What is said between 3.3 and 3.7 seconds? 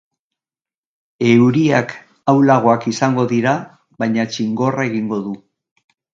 dira,